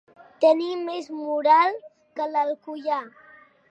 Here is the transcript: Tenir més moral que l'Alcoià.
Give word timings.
Tenir 0.45 0.77
més 0.87 1.11
moral 1.19 1.79
que 2.17 2.31
l'Alcoià. 2.35 3.05